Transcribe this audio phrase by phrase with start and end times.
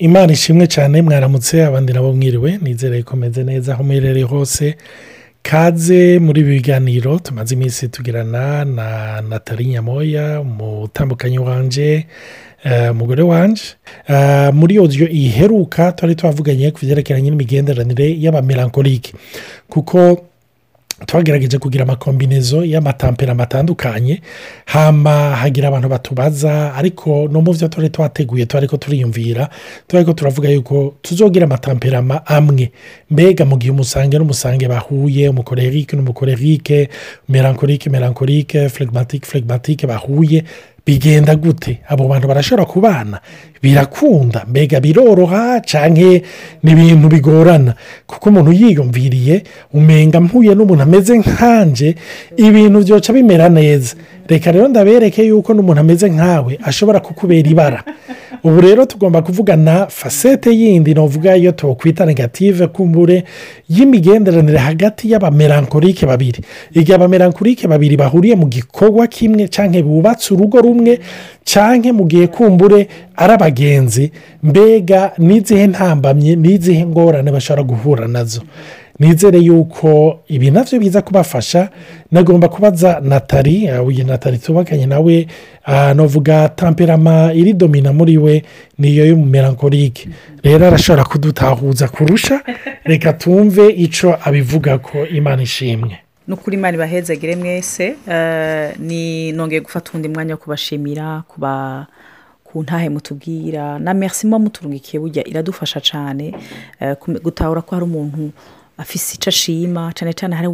[0.00, 4.74] imana ishimwe cyane mwaramutse abandi nabo mwiriwe nizere ko meze neza aho muherereye hose.
[5.42, 12.06] Kaze muri ibi biganiro tumaze iminsi tugirana na natali nyamoya umutambukanyi wanje
[12.90, 13.62] umugore wanje.
[14.52, 19.12] Muri odiyo iheruka twari twavuganye ku byerekeranye n'imigenderanire y'abamelankolike
[19.68, 20.26] kuko
[21.06, 24.20] twagerageje kugira amakombinezo y'amatampera atandukanye
[24.66, 29.48] hama hagira abantu batubaza ariko no mu byo turi twateguye turi ko turiyumvira
[29.88, 32.72] turi ko turavuga yuko tuzogira amatampera amwe.
[33.10, 36.88] Mbega mu gihe umusange n'umusange bahuye umukorerike n'umukorerike
[37.28, 40.44] melankolike melankolike flegmatike flegmatike bahuye
[40.94, 41.78] bigenda gute.
[41.88, 43.20] Abo bantu barashobora kubana.
[43.62, 44.44] Birakunda.
[44.48, 46.20] Mbega biroroha cyangwa
[46.62, 47.74] ni ibintu bigorana.
[48.06, 51.94] Kuko umuntu yiyumviriye umenga mpuye n'umuntu ameze nkanje
[52.36, 53.94] ibintu byoca bimera neza.
[54.30, 57.82] Reka rero ndabereke yuko n'umuntu ameze nkawe ashobora kukubera ibara.
[58.44, 63.24] Ubu rero tugomba kuvugana fasete yindi navuga iyo tukwita negative kumbure
[63.68, 66.40] y'imigenderanire hagati y'abamelankolike babiri.
[66.72, 71.00] Igihe abamelankolike babiri bahuriye mu gikorwa kimwe cyangwa bubatse urugo rumwe
[71.44, 78.40] cyangwa mu gihe kumbure ari abagenzi mbega n'izihe ntambamye n'izihe ngorane bashobora guhura na zo?
[79.00, 81.68] Nizere yuko ibi na byo biza kubafasha.
[82.12, 85.26] Nagomba kubaza natali uyu natali tubakanye nawe
[85.94, 88.42] navuga tamperama iri domina muri we
[88.78, 90.08] niyo y'umumelankolike
[90.42, 92.40] rero arashobora kudutahuza kurusha.
[92.84, 95.98] Reka tumve icyo abivuga ko imana ishimwe.
[96.28, 97.96] Ni ukuri imana ibahezagire mwese
[98.78, 101.86] ni nongeye gufata undi mwanya wo kubashimira kuba
[102.44, 103.78] ku ntahe mutubwira.
[103.78, 106.34] Na merci muba muturungikiye burya iradufasha cyane
[107.24, 108.30] gutahura ko hari umuntu
[108.80, 110.48] afise icyo ashima cyane cyane hari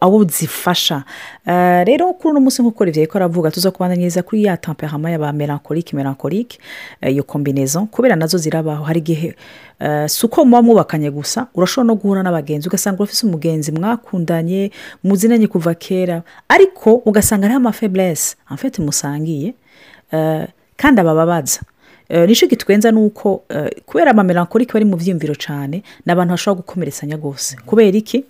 [0.00, 1.04] abo zifasha
[1.86, 5.96] rero kuri uno munsi nk'uko rivye ko aravuga tuza kubandanyiriza kuri ya tamperama y'aba melankolike
[5.96, 6.58] melankolike
[7.06, 8.84] iyo kombinezo kubera na zo zirabaho.
[8.84, 9.34] Hari igihe
[10.06, 14.70] si uko muba mwubakanye gusa urashobora no guhura n'abagenzi ugasanga urafise umugenzi mwakundanye
[15.04, 16.22] muzinanye kuva kera.
[16.48, 19.54] Ariko ugasanga hariho amafeburese amfete musangiye
[20.76, 21.60] kandi abababaza.
[22.26, 23.42] Ni cyo gitwenza ni uko
[23.86, 27.56] kubera amamelankolike bari mu byiyumviro cyane ni abantu bashobora gukomeretsanya rwose.
[27.66, 28.24] Kubera iki?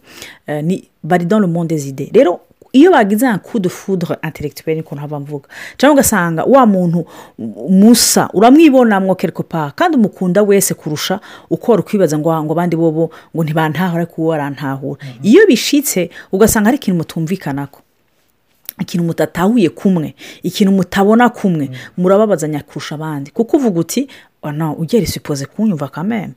[1.03, 2.41] Bari dans le monde zide rero
[2.73, 5.49] iyo bagize nka kudu fudure interegitweri niko ntaba mvuga.
[5.77, 7.05] Cyangwa ugasanga wa muntu
[7.69, 11.21] musa uramwibonamwo kerikopa kandi umukunda wese kurusha
[11.51, 16.77] uko wari ukwibaza ngo abandi bobo ngo ntibantahura ariko uwo arantahura iyo bishitse ugasanga hari
[16.77, 17.81] ikintu mutumvikanako.
[18.81, 23.31] Ikintu mutatahuye kumwe ikintu mutabona kumwe murababazanya kurusha abandi.
[23.31, 24.09] Kuko uvuga uti
[24.79, 26.35] ugera isipoze kunyumva kameme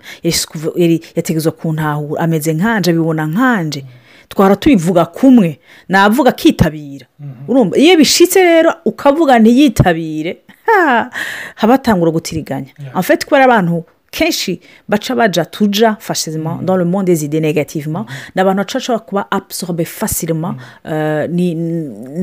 [1.16, 2.22] yategetswe kuntahura.
[2.22, 3.86] Ameze nkanje abibona nkanje.
[4.30, 5.60] Twara tubivuga kumwe
[5.90, 7.06] navuga akitabira
[7.76, 10.38] iyo bishitse rero ukavuga ntiyitabire.
[11.56, 13.84] Haba hatangura gutiriganya afite kubera abantu
[14.18, 18.06] kenshi baca baja tuja fashizima dans le monde des idées négativement.
[18.36, 20.56] Ni abantu bashobora kuba absorbe facilement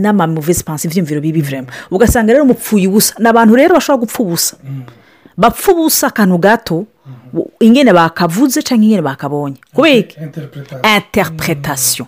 [0.03, 4.57] n'amamuvesi pansi ibyiyumviro bibi vrema ugasanga rero mupfuye ubusa ni abantu rero bashobora gupfa ubusa
[5.37, 6.87] bapfa ubusa akantu gato
[7.61, 9.57] ingene bakavuze cyangwa ingene bakabonye.
[9.75, 9.97] Kubera
[10.97, 12.07] interpretation.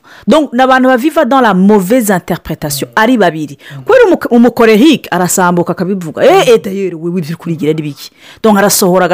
[0.52, 3.58] ni abantu baviva dans la mauvaise interpretation ari babiri.
[3.84, 6.22] Kubera umukorehike arasambuka akabivuga.
[6.24, 8.10] Eee dayeri we wibyo kurigira ari biki?
[8.42, 9.08] Donc arasohora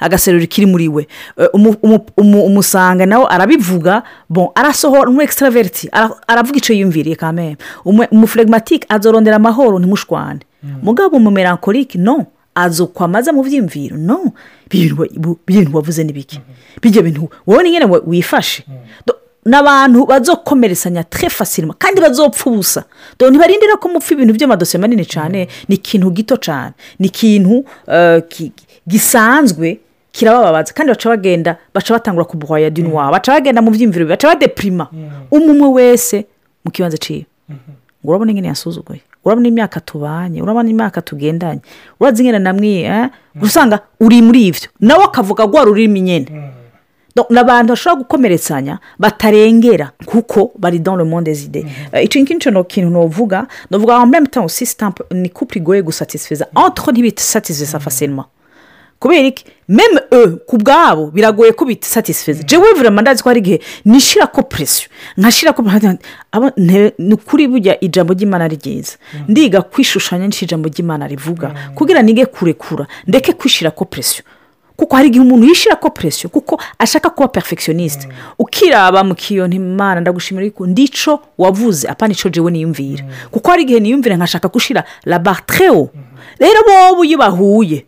[0.00, 1.06] agaserura kiri muri we.
[2.16, 4.02] Umusanga nawe arabivuga.
[4.28, 5.88] Bon arasohora umu extraverti
[6.26, 10.40] aravuga icyo yiyumviriye kamere umufuregimatike azorondera amahoro ntimushwane.
[10.82, 14.32] Mugabo umumelankolike no azokwamaza mu byiyumviro no
[14.70, 16.40] bintu wavuze n'ibiki
[16.82, 18.64] bijya bintu wowe nyine wifashe.
[19.44, 22.84] Ni abantu bazokomeretsanya fasirima kandi bazopfa ubusa.
[23.18, 26.72] Ntibarindira ko mupfa ibintu by'amadosiye manini cyane ni ikintu gito cyane.
[26.98, 27.64] Ni ikintu
[28.88, 29.78] gisanzwe
[30.12, 30.72] kirabababaza.
[30.72, 34.86] Kandi baca bagenda baca batangura kubuhaya dinuwa baca bagenda mu byiyumviro baca badepirima
[35.30, 36.26] umwe wese
[36.64, 37.26] mu kibanza ciwe.
[38.04, 39.00] Ngo urabona ingene yasuzuguye.
[39.24, 41.60] Urabona imyaka tubanye urabona imyaka tugendanye.
[42.00, 43.10] Urazi ingene namwe
[43.42, 46.26] usanga uri muri ibyo nawe akavuga rwa rurimi nyine
[47.30, 51.66] ni abantu bashobora gukomeretsanya batarengera kuko bari le monde zide
[52.02, 56.92] icyo ngicyo ni ikintu navuga navuga ngo mbere mutamu sisitampu ni couple igoye gusatisfeza entre
[56.92, 58.26] ntibisatisfeza facilement.
[59.02, 59.44] Kubera iki?
[59.68, 64.42] Meme e ku bwabo biragoye ko bisatisfeza jewe vurema ndazi ko hari igihe nishyira ko
[64.42, 64.88] presiyo
[65.18, 65.62] nkashyira ko
[66.98, 68.96] ni ukuri burya ijambo ry'imana ryiza.
[69.28, 71.54] Ndiga kwishushanya n'icyo ijambo ry'imana rivuga.
[71.74, 74.24] Kugira nige kurekura ndeke kwishyira ko presiyo
[74.76, 78.08] kuko hari igihe umuntu yishyira ko presiyo kuko ashaka kuba perfectioniste
[78.38, 83.04] ukiraba mu kiyo ntimana ndagushimira ariko ndico wavuze apana icyo jewe niyumvira.
[83.30, 85.90] Kuko hari igihe niyumvira nkashaka gushyira labaterewo
[86.38, 87.86] rero bobo iyo bahuye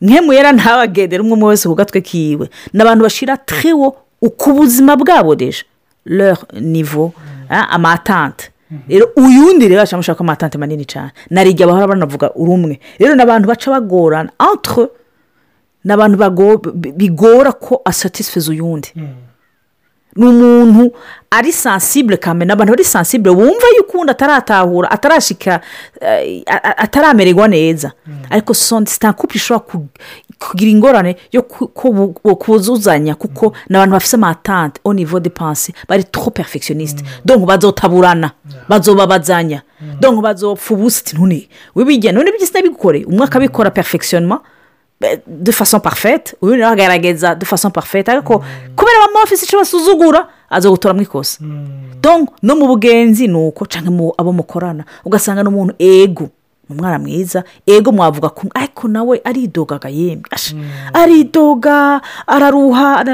[0.00, 2.50] nkemuyera ntabagendera umwe umwe wese ku gatwe kiwe.
[2.72, 3.96] Ni abantu bashyira trewo
[4.36, 5.64] ku buzima bwabo deje
[6.06, 7.12] leur nivo
[7.48, 8.50] amatante.
[8.88, 12.80] Rero uyundi rero amushaka amatante manini cyane narijya bahora banavuga uri umwe.
[12.98, 14.88] Rero ni abantu baca bagorana entre
[15.84, 16.16] ni abantu
[16.96, 18.92] bigora ko asatisfeza uyundi.
[20.16, 20.92] Ni umuntu
[21.30, 25.60] ari sansibure kamena abantu bari sansibure wumva yuko undi ataratahura atarashika
[26.00, 26.42] eh,
[26.76, 27.92] ataramererwa neza.
[28.30, 29.88] Ariko sonde sitakupe ishobora ku-
[30.38, 31.42] kugira ingorane yo
[32.36, 38.30] kuzuzanya kuko ni abantu bafite amatante niveau de panse bari trop perfectioniste donc bazotaburana
[38.68, 39.62] bazobabazanya.
[40.00, 44.40] Donc bazopfa ubusa iti ntune wibigena none byose nabigukore umwe akabikora eh,
[45.26, 48.08] de façon parfaite uyu nawe agaragaza de façon parfaite.
[48.10, 48.42] Ariko
[48.76, 51.38] kubera bamwe bafite icyo basuzugura aza gutoramo ikosa
[52.02, 56.30] donc no mu bugenzi ni uko cyangwa abo mukorana ugasanga n'umuntu ego.
[56.68, 60.24] Ni umwana mwiza ego mwavuga kumwe ariko nawe aridogaga yemwe
[60.92, 63.04] aridoga araruha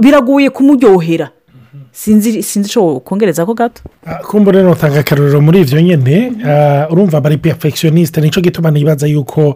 [0.00, 1.30] biragoye kumuryohera
[1.92, 3.82] sinzi icyo kongereza ko gato?
[4.06, 9.06] Ah, kumbure nutanga akaruriro muri ibyo nyine ah, urumva bari perfectioniste ni cyo gituma nibaza
[9.06, 9.54] yuko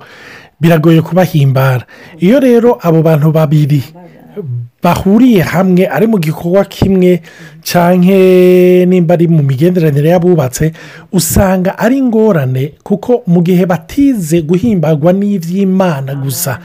[0.61, 1.87] biragoye kubahimbara.
[2.19, 3.83] Iyo rero abo bantu babiri
[4.83, 7.23] bahuriye hamwe ari mu gikorwa kimwe
[7.63, 8.19] cyangwa
[8.87, 10.73] nimba ari mu migenderanire y'abubatse
[11.13, 16.59] usanga ari ingorane kuko mu gihe batize guhimbagwa n'iby'imana gusa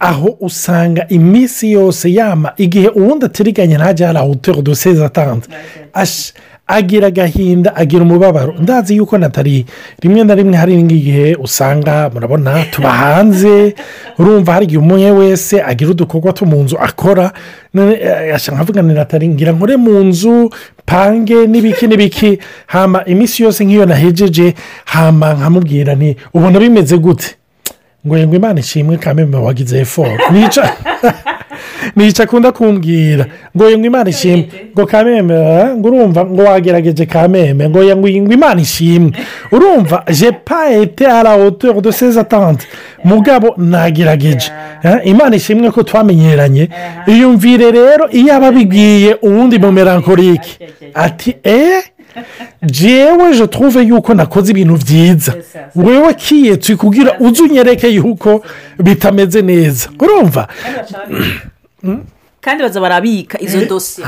[0.00, 5.48] aho usanga iminsi yose yama igihe uwundi atiriganye ntajya hari ahoteli doseze atanze
[5.94, 6.32] Ash-
[6.68, 8.54] agira agahinda agira umubabaro.
[8.58, 9.66] Ndazi yuko natari
[10.02, 13.74] rimwe na rimwe hari n'igihe usanga murabona tuba hanze
[14.18, 17.32] urumva hari igihe umwe wese agira udukorwa two mu nzu akora.
[17.74, 20.50] Eh, ashaka nkavuga ni natari ngira nkore mu nzu
[20.86, 22.38] pange n'ibiki n'ibiki.
[22.66, 24.54] Hama iminsi yose nk'iyo nahejeje
[24.84, 27.36] hama nkamubwira nti ubona bimeze gute?
[28.06, 30.12] Ngo ngo imana ishimwe kameme wagize eforo
[31.96, 33.26] nica nica akunda kumbwira
[33.56, 34.48] ngo ngo imana ishimwe.
[34.72, 37.68] Ngo kameme eh, ngo urumva ngo wagerageje kameme.
[37.68, 39.12] Ngo ngo imana ishimwe.
[39.52, 42.66] Urumva je pa ete à la hauteur de ses attentes
[43.04, 44.50] mugabo nagerageje.
[44.82, 46.68] Eh, imana ishimwe ko twamenyeranye.
[47.06, 50.58] Iyumvire rero iyo aba abibwiye uwundi mu melancholique
[50.94, 51.82] ati eee
[52.62, 55.34] jewe je trouve yuko nakoze ibintu byiza
[55.74, 58.42] wewe kiyetse kugira uze unyereke yuko
[58.78, 59.88] bitameze neza.
[60.00, 60.48] Urumva?
[62.40, 64.06] Kandi baza barabika izo dosiye.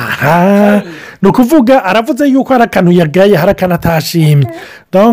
[1.23, 4.47] Ni ukuvuga aravuze yuko hari akantu yagaye hari akantu atashimye.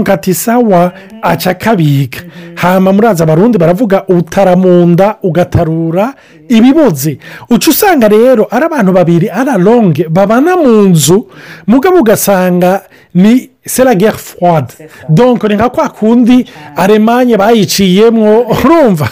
[0.05, 2.21] Ati sawa aca akabika.
[2.55, 6.13] Hama muraza abarundi baravuga utaramunda ugatarura
[6.49, 7.19] ibiboze
[7.49, 11.27] uca usanga rero ari abantu babiri ari longe babana mu nzu
[11.67, 12.81] mugabo ugasanga
[13.13, 14.73] ni sera gere fwade
[15.09, 19.09] donko ni nka kwa kundi alemanye bayiciyemo urumva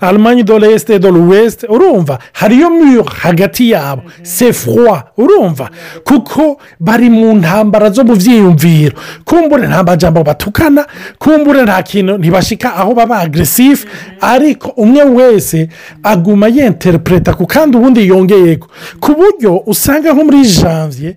[0.00, 5.70] alemanye do resite do l'ouest urumva hariyo mure hagati yabo se froid urumva
[6.04, 10.86] kuko bari mu ntambara zo mu byiyumviro kumbure nta majambo batukana
[11.18, 13.86] kumbure nta kintu ntibashika aho baba agresifu
[14.20, 15.68] ariko umwe wese
[16.02, 18.68] aguma yenterepureta ku kandi ubundi yongeyeko.
[19.00, 21.14] Ku buryo usanga nko muri janvier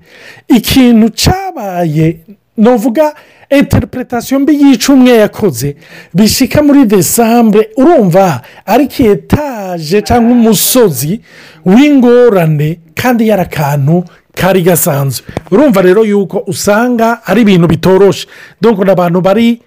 [0.48, 2.08] ikintu cyabaye
[2.57, 3.13] nuvuga
[3.50, 5.75] interpretation mbi yica umwe yakoze.
[6.13, 11.21] Bishyika muri desambure urumva ari etaje cyangwa umusozi
[11.66, 14.04] w'ingorane kandi yari akantu
[14.35, 15.26] kari gasanzwe.
[15.52, 18.28] Urumva rero yuko usanga ari ibintu bitoroshe.
[18.61, 19.61] Ni abantu bari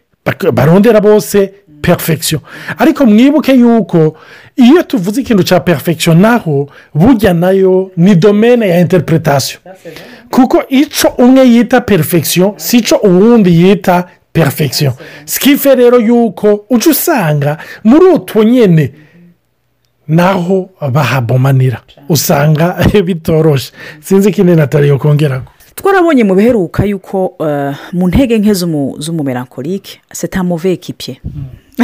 [0.52, 2.40] barondera bose perfection.
[2.78, 4.16] Ariko mwibuke yuko
[4.56, 9.60] iyo tuvuze ikintu cya perfection naho burya na yo ni domene ya interpretation.
[10.30, 14.92] Kuko icyo umwe yita perfection si cyo uwundi yita perfection.
[15.24, 18.92] Sikife rero yuko uca usanga muri utwo nyine
[20.08, 21.80] naho bahabomanira.
[22.08, 23.72] Usanga bitoroshe.
[24.00, 25.44] Sinzi ikindi nataliyo kongeraho
[25.74, 31.20] twarabonye mu biheruka yuko eh, mu ntege nke z'umu- z'umumelankolike setamove ekipye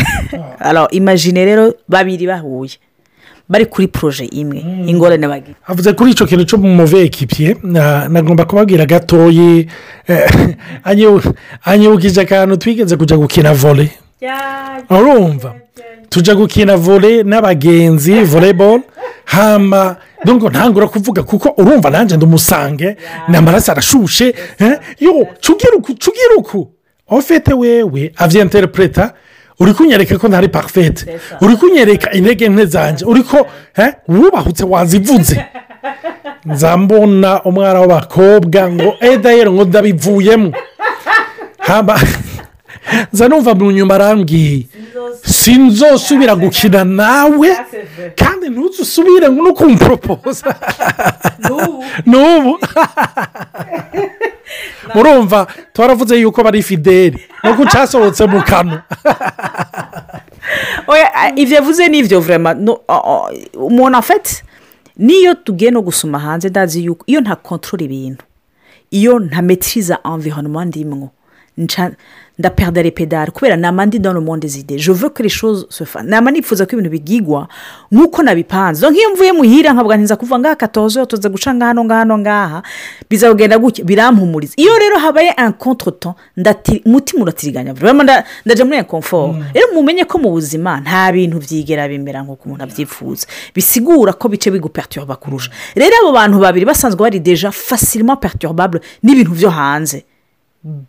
[0.61, 2.79] alors imagine rero babiri bahuye
[3.49, 4.59] bari kuri poroje imwe
[4.91, 5.55] ingorane bagira.
[5.67, 6.75] Avuze kuri icyo kintu cyo mu
[7.63, 9.69] na- nagomba kubabwira gatoyi
[10.09, 11.35] eh, anyibu-
[11.65, 13.91] anyibukije akantu twigeze kujya gukina vole
[14.91, 15.55] urumva?
[16.09, 18.83] tujya gukina vole n'abagenzi voleboro
[19.25, 22.97] hama ntabwo ntangura kuvuga kuko urumva nanjye ndumusange
[23.29, 26.69] ni amaraso arashushe eh, yo cugira uku
[27.09, 29.15] ofete wewe avyenterepureta
[29.61, 33.47] uri kunyereka ko ntari parfete uri kunyereka intege nke zanjye uri ko
[33.77, 35.37] eh, wubahutse wazivuze
[36.47, 40.53] nzambona umwana w'abakobwa ngo edayero ngo ndabivuyemo.
[41.59, 41.97] Haba
[43.13, 44.67] nza numva mu nyuma arambwiye.
[45.23, 47.51] Sinzosubira gukina nawe
[48.21, 50.55] kandi ntuzusubire no kumporopoza
[52.07, 52.53] n'ubu.
[54.95, 57.19] Murumva twaravuze yuko bari fideli.
[57.47, 58.83] Nuko cyasohotse mu kanwa
[61.37, 62.55] ibyo yavuze ni ibyo vurema
[63.55, 64.43] umuntu afite
[64.97, 68.25] niyo tugiye no gusoma hanze ndazi yuko iyo nta kontorora ibintu
[68.91, 71.11] iyo nta metiriza environnement ndimwo
[72.39, 75.85] ndaperdare pedare kubera nama ndi dans le monde zide je veux que les choses se
[75.85, 76.05] fassent.
[76.09, 77.49] Nama nifuza ko ibintu bigigwa
[77.93, 82.63] nk'uko nabipanze nk'iyo mvuye muhira nkavuga ntiza kuva ngaha katozo tuza guca ngahano ngahano ngaha
[83.11, 83.85] biza kugenda gutya.
[83.85, 84.55] Birampumuriza.
[84.57, 87.73] Iyo rero habaye temps umutima uratiriganya.
[88.45, 93.27] Ndaje muri inconfort rero mumenye ko mu buzima nta bintu byigera bimera nk'uko umuntu abyifuza.
[93.55, 95.51] Bisigura ko bice biguperturba kurusha.
[95.75, 100.05] Rero abo bantu babiri basanzwe bari deja facilement perturbable n'ibintu byo hanze.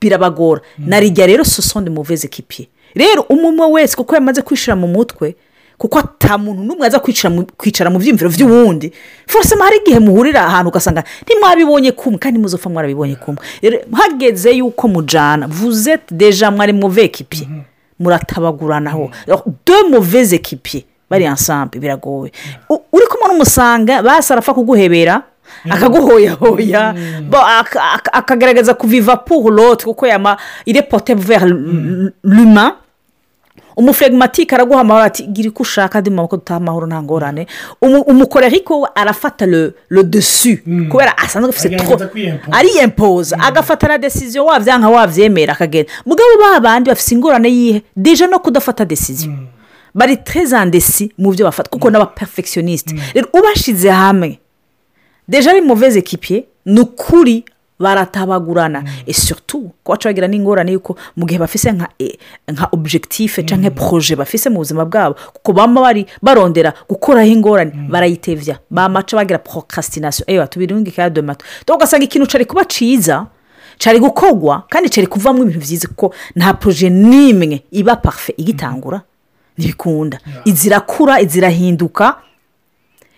[0.02, 0.62] Birabagora.
[0.78, 5.36] Narijya rero sosonde muveze kipiye rero umwe wese kuko yamaze kwishyira mu mutwe
[5.78, 6.02] kuko
[6.40, 8.92] muntu n'umwe aza kwicara mu byiyumviro by'uwundi
[9.28, 13.42] forosema hari igihe muhurira ahantu ugasanga ntimwabibonye kumwe kandi muzopfa mwarabibonye kumwe.
[13.94, 17.48] Hageze yuko mujyana vuze deja mwari muve kipiye
[18.00, 19.12] muratabaguranaho.
[19.66, 22.32] De muveze kipiye bari ansambe biragoye.
[22.70, 25.22] Uri kumwe n'umusanga basi arapfa kuguhebera.
[25.70, 26.96] Akaguhoyahoya
[28.14, 31.44] akagaragaza kuviva l'autre kuko yama ire pote vers
[32.24, 32.74] l'humain.
[33.78, 37.48] Umufregimatike araguha amahoro ati gira uko ushaka andi maboko dutaha amahoro nta ngorane
[37.82, 40.58] umukoreriko arafata le desu
[40.90, 41.78] kubera asanzwe afite
[42.52, 45.92] ariyempoza agafata na desiziyo wabyanka wabyemera akagenda.
[46.06, 47.82] Mugabo ba bandi bafite ingorane yihe?
[47.96, 49.34] Deje no kudafata desiziyo
[49.94, 54.40] bari trezandesi mu byo bafata kuko n'abaperfectioniste rero ubashyize hamwe
[55.28, 57.46] deja ari muveze kipiye ni ukuri
[57.80, 64.50] baratabagurana esutu ko baca bagira n'ingorane yuko mu gihe bafise nka objectif cyangwa poroje bafise
[64.50, 70.26] mu buzima bwabo kuko baba bari barondera gukoraho ingorane barayitevya bamaca bagira procrastination.
[70.28, 73.28] Ewa tubirunge ka de mato ugasanga ikintu cari kuba ciza
[73.78, 79.02] cari gukorwa kandi cari kuvamo ibintu byiza kuko nta poroje n'imwe iba parufe igitangura
[79.58, 82.16] ntibikunda izirakura izirahinduka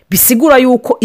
[0.09, 0.97] bisigura yuko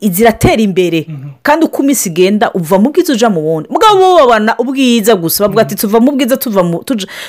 [0.00, 1.06] iziratera imbere.
[1.42, 5.44] Kandi uko iminsi igenda uva mu bwiza uja mu wundi mugabo bo babona ubwiza gusa
[5.44, 6.36] bavuga ati tuva mu bwiza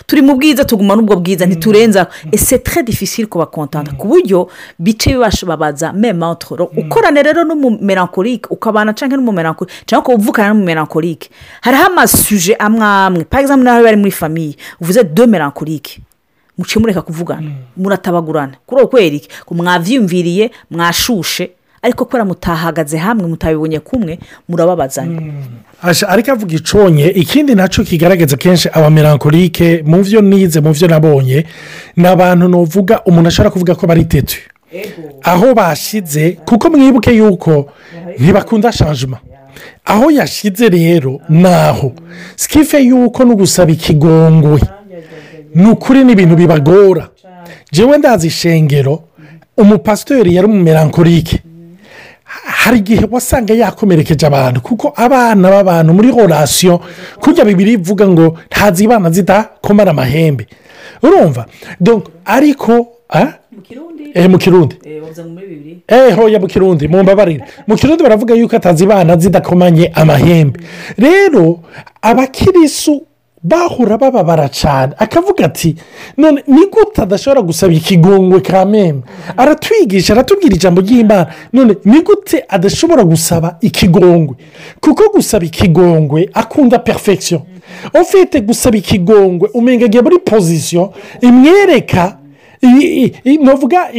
[0.08, 4.50] turi mu bwiza tuguma n'ubwo bwiza ntiturenza ese tre difficile kubakontanta ku buryo
[4.80, 11.30] bice bibasha babaza memantoro ukorana rero n'umumerankorike ukabana cyangwa n'umumerankorike cyangwa ukaba uvukana n'umumerankorike
[11.62, 13.24] hariho amasuje amwe amwe.
[13.24, 16.02] Parizamu nawe bari muri famiye uvuze do merankorike
[16.64, 21.52] muce mureka kuvugana muratabagurana kuri uwo kwereke ko mwabyiyumviriye mwashushe
[21.82, 25.22] ariko kubera mutahagaze hamwe mutabibonye kumwe murababazanya.
[26.08, 31.44] Ariko avuga iconye ikindi na cyo kigaragaza kenshi abamerankorike mu byo nize mu byo nabonye
[32.00, 34.38] ni abantu nuvuga umuntu ashobora kuvuga ko bari tetu
[35.24, 37.68] aho bashyize kuko mwibuke yuko
[38.20, 39.18] ntibakunda shanjima
[39.86, 41.92] aho yashyize rero ni aho
[42.36, 44.62] sikife yuko no gusaba ikigongwe.
[45.56, 47.10] Ni ukuri ni ibintu bibagora
[47.72, 49.04] njyewe ndazi ishengero
[49.58, 51.40] umupasitori yari umumerankorike
[52.46, 56.82] hari igihe wasanga yakomerekeje abantu kuko abana b'abantu muri horasiyo
[57.20, 60.48] kujya bibiri ivuga ngo ntazibana zidakomara amahembe.
[61.04, 61.46] Urumva?
[62.26, 62.88] Ariko
[64.30, 64.76] mu kirundi?
[66.16, 66.88] Hoya mu kirundi.
[66.88, 70.60] Mu mbabarire mu kirundi baravuga yuko atazibana zidakomanye amahembe.
[70.98, 71.60] Rero
[72.02, 73.02] abakirisu
[73.44, 75.76] bahura bababara cyane akavuga ati
[76.18, 79.02] none ni gute adashobora gusaba ikigongwe ka meme?
[79.38, 81.28] Aratwigisha aratubwira ijambo ry'imana.
[81.54, 84.36] None ni gute adashobora gusaba ikigongwe?
[84.82, 87.42] Kuko gusaba ikigongwe akunda perfection.
[88.02, 92.18] Ufite gusaba ikigongwe umenya agiye muri pozisiyo imwereka
[93.42, 93.92] navuga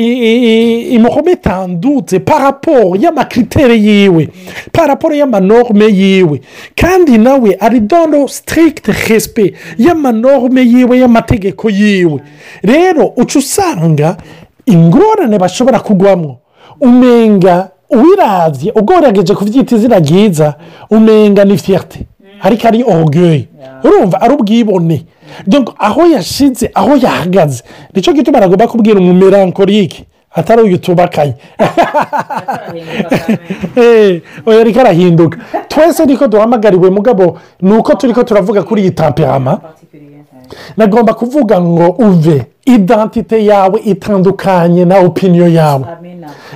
[0.91, 4.29] imuhometandutse paraporo y'amakritere yiwe.
[4.73, 6.41] Paraporo y'amanorme yiwe.
[6.77, 12.21] Kandi nawe ari dono sitirigite resipe y'amanorme yiwe y'amategeko yiwe.
[12.63, 14.17] Rero uca usanga
[14.67, 16.39] ingorane bashobora kugwamo
[16.81, 20.55] umenga uwirabye ugerageje kubyita izina ryiza
[20.91, 21.99] umenga ni fiyate
[22.47, 23.49] ariko ari orugeye
[23.85, 25.07] urumva ari ubwibone.
[25.79, 27.63] Aho yashize aho yahagaze.
[27.95, 31.35] Nicyo gituma aragomba kubwira umumerankorike atari uyu tubakanye
[34.47, 35.39] oya ariko arahinduka.
[35.69, 39.61] Twese niko duhamagariwe mugabo ni uko turi ko turavuga kuri iyi tamperama
[40.77, 45.85] nagomba kuvuga ngo uve idantite yawe itandukanye na opiniyo yawe.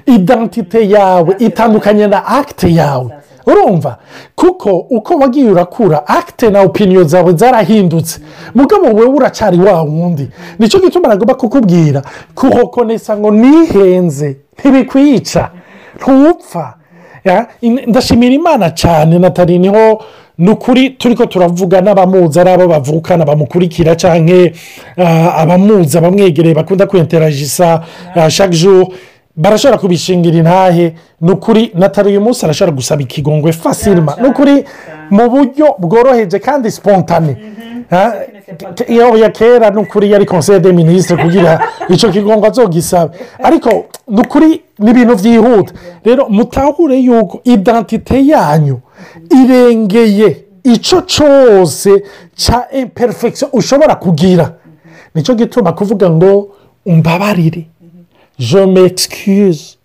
[0.07, 3.11] Idantite yawe itandukanye na akite yawe.
[3.52, 3.96] Urumva
[4.34, 8.20] kuko uko wagiye urakura akite na opiniyo zawe zarahindutse.
[8.54, 10.28] Mugabo wowe uracyari wa wundi.
[10.58, 12.02] Nicyo gituma nagomba kukubwira.
[12.34, 15.48] Kuhokonesa ngo nihenze ntibikwica.
[15.96, 16.74] Ntupfa.
[17.86, 20.02] Ndashimira imana cyane natali ni ho
[20.38, 24.50] ni ukuri turi ko turavuga n'abamuzi ari abo bavukana bamukurikira cyangwa
[25.36, 27.82] abamuzi abamwegereye bakunda kwenteragisa
[28.28, 28.86] chaque jour.
[29.38, 30.95] Barashobora kubishingira intahe.
[31.21, 34.64] Ni ukuri natali uyu munsi arashobora gusaba ikigongwe fasirima ni ukuri
[35.11, 37.37] mu buryo bworoheje kandi spontane.
[37.90, 38.12] Ha?
[38.88, 43.12] iyo ya kera ni ukuri yari conseil de minisitiri kugira icyo kigongo azogisaba.
[43.42, 45.73] Ariko ni ukuri ni ibintu byihuta
[46.04, 48.80] rero mutahure yuko identite yanyu
[49.30, 52.02] irengeye icyo cyose
[52.37, 54.54] cya imperfection ushobora kugira.
[55.14, 56.49] Nicyo gituma kuvuga ngo
[56.87, 57.66] umbabarire.
[58.38, 59.78] Je m'excuse.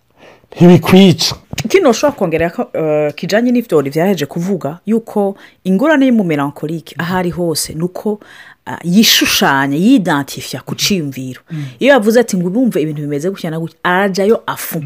[0.56, 1.36] Ntibikwica
[1.68, 7.74] kino ushobora kongera ko eh, kijyanye n'ibyo byaheje kuvuga yuko ingorane y'umumelankolike aho ari hose
[7.74, 8.20] ni uko
[8.66, 11.40] ah, yishushanya yidantifiya ku cyiyumviro
[11.78, 14.82] iyo yavuze ati ngo bumve ibintu bimeze gutya na gutya arajyayo afu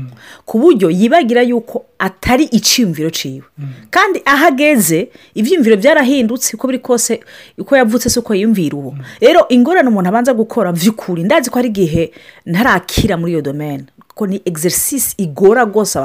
[0.47, 3.43] ku buryo yibagira yuko atari icyiyumviro ciwe.
[3.91, 7.21] Kandi aho ageze ibyiyumviro byarahindutse uko biri kose
[7.59, 11.69] uko yavutse si uko yiyumvira ubu rero ingorane umuntu abanza gukora by'ukuri ndazi ko hari
[11.69, 12.13] igihe
[12.47, 15.99] ntarakira muri iyo domene kuko ni exercise igora rwose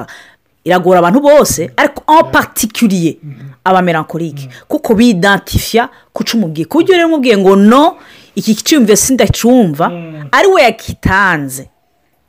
[0.65, 3.15] iragora abantu bose ariko en particulier
[3.63, 7.97] abamelankolike kuko bidantifiya ku cyo umubwiye ku buryo rero umubwiye ngo no
[8.35, 9.91] iki cyiyumviro sindacumva
[10.31, 11.69] ari we yakitanze.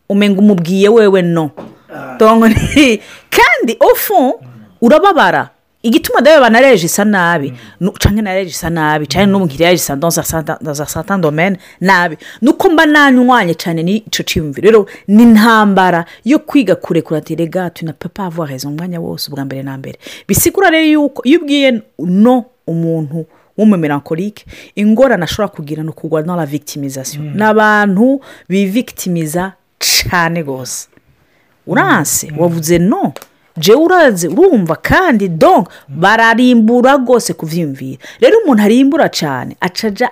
[0.09, 1.51] Umenga umubwiye wewe no.
[2.49, 3.01] Ni-
[3.37, 4.41] kandi ofu
[4.81, 5.51] urababara.
[5.85, 7.53] Igituma dawe banareje isa nabi.
[7.81, 10.11] Nu- canke nareje isa nabi canke n'ubu nkiriya isa un
[10.87, 12.17] certain domaine nabi.
[12.43, 14.65] Nuko mba nanywanye cane n'ico ciyumviro.
[14.71, 19.45] Rero ni intambara yo kwiga kurekura ati rega tu na avoir raison umwanya wose ubwa
[19.45, 19.99] mbere na mbere.
[20.29, 23.27] Bisigura rero yuko iyo ubwiye no umuntu
[23.59, 24.45] w'umumelankolike
[24.77, 27.35] ingorane ashobora kugira ni ukugwa dans la victimisation.
[27.37, 30.89] Ni abantu bivictimiza cane rwose.
[31.67, 33.13] Uranse wavuze no?
[33.59, 40.11] Jewe uraze urumva kandi donc bararimbura rwose kubyiyumvira rero umuntu arimbura cyane acaja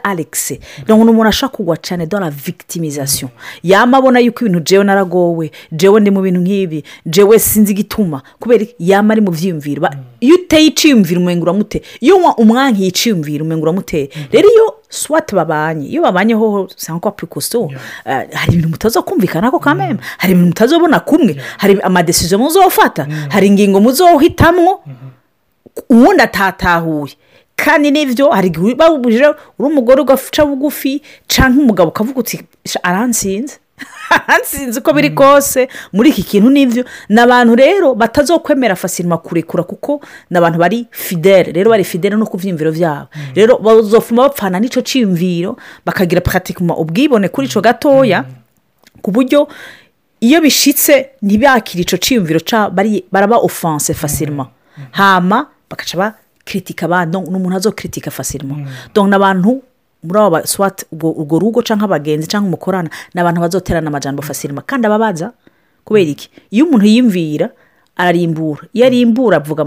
[0.86, 3.30] donc ni umuntu ashobora kugwa cyane la victimisation.
[3.62, 8.22] Yama abona yuko ibintu jewe naragowe jewe ndi mu bintu nk'ibi jewe sinzi igituma.
[8.40, 9.88] Kubera yama ari mu byiyumviro
[10.20, 15.88] iyo uteye iciyumviro umenga uramuteye iyo wa- umwankiye iciyumviro umenga uramuteye rero iyo swati babanye
[15.88, 17.70] iyo babanye hoho usanga ko apurikoso
[18.04, 21.36] hari ibintu mutaza kumvikana ko kameme hari ibintu mutazobona kumwe.
[21.58, 23.06] Hari amadesizo muzofata.
[23.32, 24.84] Hari ingingo muzohitamwo.
[25.88, 27.14] Uwundi atatahuye.
[27.56, 29.24] Kandi n'ibyo hari igihe babujije
[29.58, 33.56] uri umugore ugaca bugufi cyangwa umugabo ukavuga uti "Sha, aransinze.
[34.10, 40.00] aransinze uko biri kose muri iki kintu n'ibyo ni abantu rero batazokwemera fasirima kurekura kuko
[40.30, 41.52] ni abantu bari fidele.
[41.52, 45.56] Rero bari fidele no ku byiyumviro byabo rero bazofuma bapfana n'icyo cyiyumviro
[45.86, 48.24] bakagira puratikuma ubwibone kuri icyo gatoya
[49.02, 49.48] ku buryo
[50.20, 52.40] iyo bishitse ntibakire icyo cyiyumviro
[53.10, 54.46] baraba ofanse fasirima
[54.90, 58.54] hama bagaca bakritika abandi donc ni umuntu azokritika fasirima
[58.94, 59.62] ni abantu
[60.02, 64.22] muri abo ba- swat ubwo urwo rugo cyangwa abagenzi cyangwa umukorana ni abantu bazoterana amajambo
[64.22, 65.32] fasirima kandi ababaza
[65.84, 66.30] kubera iki?
[66.50, 67.50] Iyo umuntu yiyumvira
[67.96, 68.62] ararimbura.
[68.74, 69.64] Iyo arimbura avuga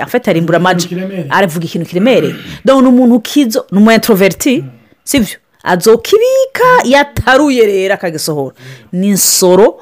[0.00, 0.88] afite arimbura amaji
[1.30, 2.34] aravuga ikintu kiremereye.
[2.64, 4.64] Donc ni umuntu ukizo ni umu introverti
[5.04, 8.54] sibyo azokibika yataruye rero akagisohora.
[8.92, 9.80] Ni insoro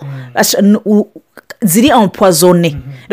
[0.84, 1.08] u-
[1.62, 1.90] ziri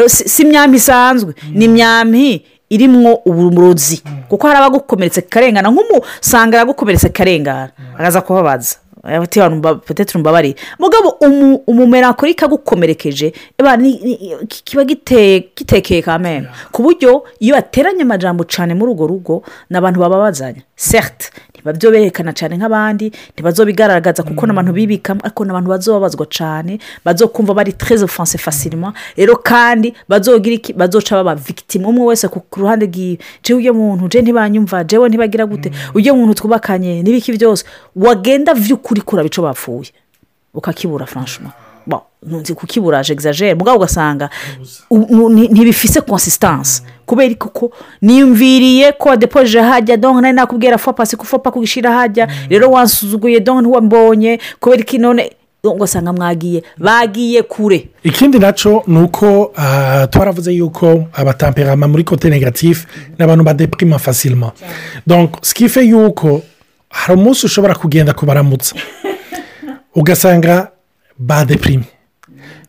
[0.07, 4.01] si si imyambi isanzwe ni imyambi irimwo uburozi.
[4.29, 7.69] Kuko hari abagukomeretse karengana nk'umusanga aragukomeretse karengana.
[7.97, 8.75] Akaza kubabaza.
[9.03, 9.39] Ati
[9.86, 17.55] petete mbabarire mugabo umu- umumelankolike agukomerekeje eba ni- ni- kiba gitekeye kameme ku buryo iyo
[17.57, 20.62] ateranye amajambo cyane muri urwo rugo ni abantu bababazanya.
[20.77, 21.31] Certes
[21.63, 28.04] ntibabyo berekana cyane nk'abandi ntibazobigaragaza kuko n'abantu bibikamo ariko n'abantu bazobabazwa cyane bazokumva bari treze
[28.04, 30.73] ofanse fasirima rero kandi bazogira iki?
[30.76, 31.88] Bazoca baba victime.
[31.88, 35.71] Umwe wese ku ruhande rw'iwe jewe ujya muntu je ntibanyumva jewe ntibagira gute?
[35.95, 37.63] Ujya muntu twubakanye n'ibiki byose?
[37.95, 39.91] Wagenda vy'ukuri kuraba ico bapfuye.
[40.54, 41.54] Ukakibura franchement.
[42.23, 44.29] Bon ntunzi kukibura exagere mugabo ugasanga.
[45.51, 46.81] Ntibifise consistance.
[47.05, 52.27] Kubera kuko niyumviriye ko wadepoje hajya donc nari nakubwira fo pasi ko fopa kugishyira hajya
[52.49, 55.31] rero wansuzuguye donc ntiwambonye kubera iki none?
[55.63, 56.63] Ugasanga mwagiye.
[56.77, 57.88] Bagiye kure.
[58.03, 63.99] Ikindi na cyo ni uko ah, twaravuze yuko abatamperama muri kote negatifu ni abantu badepirima
[63.99, 64.51] fasilima
[65.07, 66.41] donc sikife yuko
[66.89, 68.75] hari umunsi ushobora kugenda kubaramutsa
[69.95, 70.67] ugasanga
[71.17, 71.86] badepirime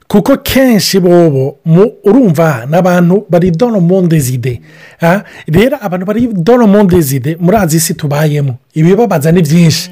[0.08, 1.56] kuko kenshi bobo
[2.04, 4.60] urumva ni abantu bari dono mondezide
[5.48, 8.54] rero abantu bari dono mondezide murazi isi tubayemo.
[8.74, 9.90] Ibibabaza ni byinshi.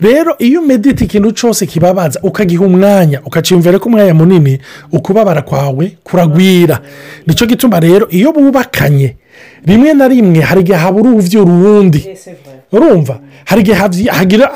[0.00, 4.58] Rero iyo umedita ikintu cyose kibabaza ukagiha umwanya ukaciyumvira ko umwanya munini
[4.92, 6.80] ukubabara kwawe kuragwira.
[7.26, 9.16] Nicyo gituma rero iyo bubakanye
[9.66, 11.98] rimwe na rimwe hari igihe habura ubuvyura uwundi
[12.76, 13.18] urumva.
[13.44, 13.76] Hari igihe
[14.10, 14.46] hagira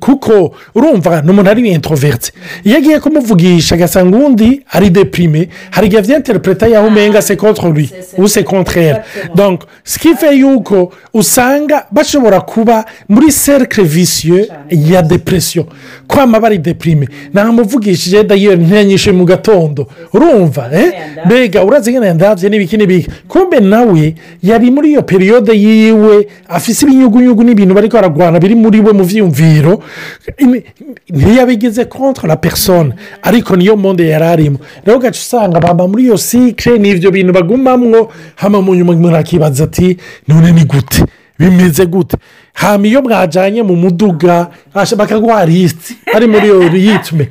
[0.00, 2.32] kuko urumva ni umuntu ari introverti
[2.64, 7.90] iyo agiye kumuvugisha agasanga uwundi ari deprime hari igihe byenterepureta yaho umenga se contre lui
[8.18, 9.02] ou se contraire.
[9.34, 15.66] Donc sikife yuko usanga bashobora kuba muri cercle vicieux ya depression
[16.08, 19.86] kwama bari deprime namuvugishije dayeri ntiyanyishe mu gatondo.
[20.14, 20.70] Urumva
[21.26, 23.10] mbega urazi ngana ndabye n'ibiki n'ibiki.
[23.28, 26.86] Kumbe nawe yari muri iyo periyode yiwe afise
[27.20, 29.82] ibinyugunyugu n'ibintu bari baragwana biri muri we mu byiyumviro
[31.10, 36.16] ntiyabigeze contre la persone ariko niyo monde yari arimo rero ugaca usanga bamba muri iyo
[36.16, 39.96] sikire ni ibyo bintu bagumamwo hano mu nyuma umuntu akibaza ati
[40.28, 41.04] none ni gute?
[41.38, 42.16] Bimeze gute?
[42.52, 47.28] Hama iyo mwajyanye mu muduga bakaguha lisiti ari muri iyo ritme.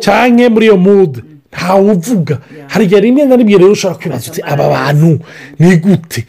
[0.00, 1.20] Cyangwa muri iyo mudu
[1.52, 2.38] ntawe uvuga.
[2.68, 5.18] Hari igihe rimwe na rimwe rero ushobora kwibaza uti aba bantu
[5.58, 6.24] ni gute?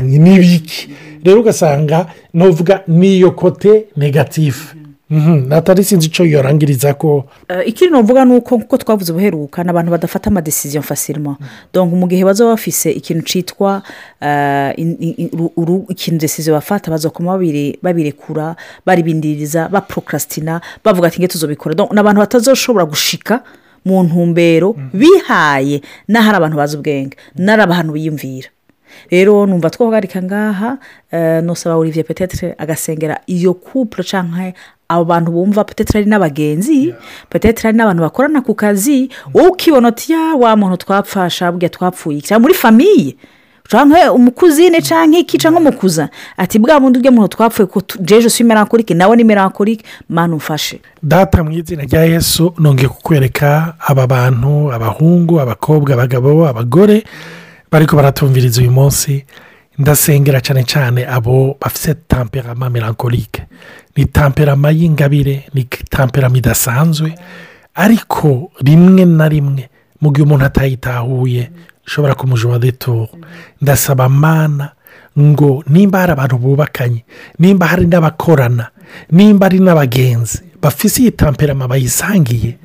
[0.00, 0.88] Ni ibiki
[1.22, 4.76] rero ugasanga nuvuga niyo kote negatifu
[5.48, 7.24] natari sinzi icyo yorangiriza ko
[7.66, 11.36] ikindi nuvuga ni uko kuko twavuze ubuheruka ni abantu badafata amadesiziyo fasirima
[11.72, 13.82] dongo mu gihe bazaba bafise ikintu cyitwa
[15.88, 17.38] ikintu desiziyo bafata bazakoma
[17.82, 18.56] babirekura
[18.86, 21.74] baribindiriza baporokasitina bavuga ati nge tuzobikora.
[21.92, 23.44] Ni abantu batazoshobora gushika
[23.84, 28.48] mu ntumbero bihaye n'ahari abantu bazi ubwenge n'ari abantu biyumvira
[29.10, 30.78] rero numva twahagarika ngaha
[31.42, 34.52] nusaba olivier petetre agasengera iyo kupure cyangwa
[34.88, 36.94] abo bantu bumva petetre ari n'abagenzi
[37.28, 42.20] petetre ari n'abantu bakorana ku kazi wowe ukibona uti wa muntu twapfasha bwe twapfuye.
[42.20, 43.16] Cyangwa muri famiye
[43.68, 46.08] cyangwa umukuzine cyangwa iki cyangwa umukuza.
[46.36, 50.80] Ati bwa bundi bwe muntu twapfuye ko jeje usi merankorike nawe ni merankorike mani umfashe.
[51.02, 57.04] Data mu izina rya yesu nongeye kukwereka aba bantu abahungu abakobwa abagabo abagore
[57.72, 59.24] bariko baratumviriza uyu munsi
[59.78, 63.42] ndasengera cyane cyane abo bafite tamperama melankolike
[63.96, 67.14] ni tamperama y'ingabire ni tamperama idasanzwe
[67.74, 69.68] ariko rimwe na rimwe
[70.00, 71.50] mu gihe umuntu atayitahuye
[71.86, 73.08] ishobora kumujura detoro
[73.62, 74.70] ndasaba amana
[75.18, 77.04] ngo nimba hari abantu bubakanye
[77.38, 78.68] nimba hari n'abakorana
[79.10, 82.56] nimba ari n'abagenzi bafite iyi tamperama bayisangiye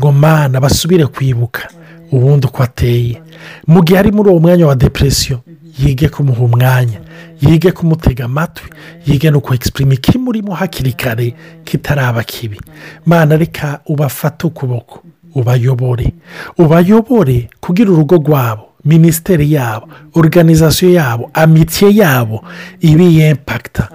[0.00, 1.68] ngo mana basubire kwibuka.
[2.12, 3.22] Ubundi uko ateye.
[3.66, 5.40] Mu gihe ari muri uwo mwanya wa depresiyo
[5.78, 7.00] yige kumuha umwanya
[7.40, 8.70] yige kumutega amatwi
[9.06, 12.60] yige no kwegisiprima ikimurimo hakiri kare kitaraba kibi.
[13.06, 15.02] Mana reka ubafate ukuboko
[15.34, 16.12] ubayobore.
[16.58, 22.44] Ubayobore kugira urugo rwabo minisiteri yabo organizasiyo yabo amitiye yabo
[22.80, 23.88] ibi yempakita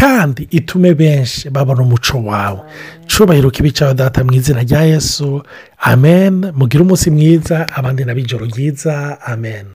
[0.00, 2.60] kandi itume benshi babona umuco wawe.
[3.06, 5.42] Cyubahiro kibicaho data mu izina rya yesu.
[5.78, 6.52] Amen.
[6.56, 9.18] Mugire umunsi mwiza abandi nab'ijoro ryiza.
[9.26, 9.66] Amen.